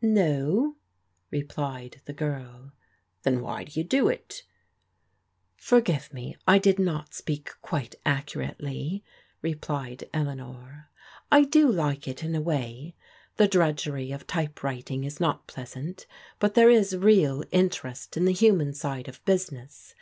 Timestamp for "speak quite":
7.12-7.96